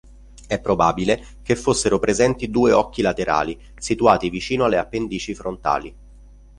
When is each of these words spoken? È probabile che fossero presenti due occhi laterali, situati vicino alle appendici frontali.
È 0.47 0.59
probabile 0.59 1.23
che 1.43 1.55
fossero 1.55 1.99
presenti 1.99 2.49
due 2.49 2.71
occhi 2.71 3.03
laterali, 3.03 3.55
situati 3.77 4.31
vicino 4.31 4.63
alle 4.63 4.77
appendici 4.79 5.35
frontali. 5.35 5.95